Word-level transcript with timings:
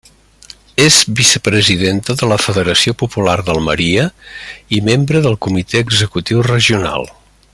És 0.85 0.95
vicepresidenta 1.19 2.15
de 2.21 2.29
la 2.31 2.39
federació 2.45 2.95
popular 3.03 3.37
d'Almeria 3.51 4.07
i 4.79 4.83
membre 4.91 5.25
del 5.29 5.39
comitè 5.49 5.85
executiu 5.89 6.45
regional. 6.53 7.11